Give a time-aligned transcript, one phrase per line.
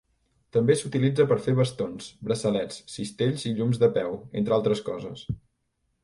[0.55, 5.23] També s'utilitza per fer bastons, braçalets, cistells i llums de peu, entre altres coses.